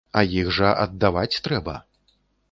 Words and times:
А 0.19 0.21
іх 0.37 0.47
жа 0.59 0.69
аддаваць 0.85 1.41
трэба! 1.49 1.75